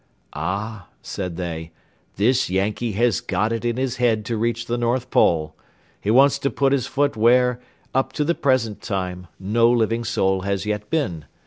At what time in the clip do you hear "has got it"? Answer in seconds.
2.93-3.63